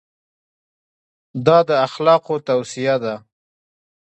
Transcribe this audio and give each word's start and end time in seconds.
دا 1.45 1.57
د 1.69 1.69
اخلاقو 1.87 2.35
توصیه 2.47 2.95
ده. 3.03 3.15